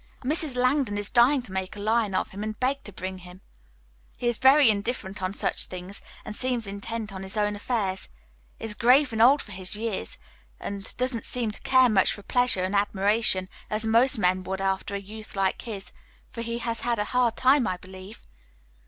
"Mrs. 0.25 0.55
Langdon 0.55 0.97
is 0.97 1.11
dying 1.11 1.43
to 1.43 1.51
make 1.51 1.75
a 1.75 1.79
lion 1.79 2.15
of 2.15 2.29
him, 2.31 2.43
and 2.43 2.59
begged 2.59 2.85
to 2.85 2.91
bring 2.91 3.19
him. 3.19 3.41
He 4.17 4.27
is 4.27 4.39
very 4.39 4.67
indifferent 4.71 5.21
on 5.21 5.31
such 5.31 5.67
things 5.67 6.01
and 6.25 6.35
seems 6.35 6.65
intent 6.65 7.13
on 7.13 7.21
his 7.21 7.37
own 7.37 7.55
affairs. 7.55 8.09
Is 8.59 8.73
grave 8.73 9.13
and 9.13 9.21
old 9.21 9.43
for 9.43 9.51
his 9.51 9.75
years, 9.75 10.17
and 10.59 10.97
doesn't 10.97 11.27
seem 11.27 11.51
to 11.51 11.61
care 11.61 11.87
much 11.87 12.13
for 12.13 12.23
pleasure 12.23 12.63
and 12.63 12.73
admiration, 12.75 13.47
as 13.69 13.85
most 13.85 14.17
men 14.17 14.41
would 14.45 14.59
after 14.59 14.95
a 14.95 14.99
youth 14.99 15.35
like 15.35 15.61
his, 15.61 15.91
for 16.31 16.41
he 16.41 16.57
has 16.57 16.81
had 16.81 16.97
a 16.97 17.03
hard 17.13 17.37
time, 17.37 17.67
I 17.67 17.77
believe. 17.77 18.23